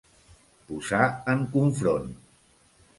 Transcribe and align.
Posar 0.69 1.03
en 1.35 1.47
confront. 1.59 2.13